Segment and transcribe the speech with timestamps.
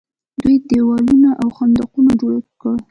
[0.41, 2.79] دوی دیوالونه او خندقونه جوړ کړي.